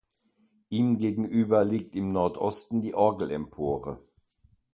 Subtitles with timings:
[0.69, 3.99] Ihm gegenüber liegt im Nordosten die Orgelempore.